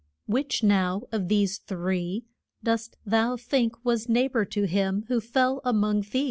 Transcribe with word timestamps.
Which 0.25 0.63
now 0.63 1.03
of 1.11 1.27
these 1.27 1.59
three 1.59 2.25
dost 2.63 2.97
thou 3.05 3.37
think 3.37 3.85
was 3.85 4.09
neigh 4.09 4.29
bor 4.29 4.45
to 4.45 4.63
him 4.63 5.05
who 5.09 5.21
fell 5.21 5.61
a 5.63 5.73
mong 5.73 6.03
thieves? 6.03 6.19